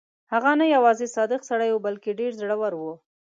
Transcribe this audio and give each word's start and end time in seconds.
هغه 0.33 0.51
نه 0.59 0.65
یوازې 0.75 1.07
صادق 1.15 1.41
سړی 1.49 1.69
وو 1.71 1.83
بلکې 1.87 2.17
ډېر 2.19 2.31
زړه 2.41 2.55
ور 2.61 2.73
وو. 2.79 2.93